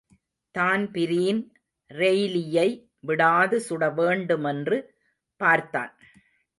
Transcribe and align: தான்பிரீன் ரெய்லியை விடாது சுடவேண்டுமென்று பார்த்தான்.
தான்பிரீன் 0.55 1.41
ரெய்லியை 1.91 2.67
விடாது 2.99 3.57
சுடவேண்டுமென்று 3.69 4.77
பார்த்தான். 5.41 5.93